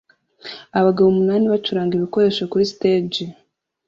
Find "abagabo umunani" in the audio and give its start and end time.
0.79-1.45